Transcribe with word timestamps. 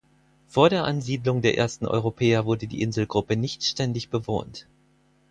Vor 0.47 0.71
der 0.71 0.85
Ansiedlung 0.85 1.43
der 1.43 1.59
ersten 1.59 1.85
Europäer 1.85 2.45
wurde 2.47 2.65
die 2.65 2.81
Inselgruppe 2.81 3.35
nicht 3.35 3.63
ständig 3.63 4.09
bewohnt. 4.09 4.65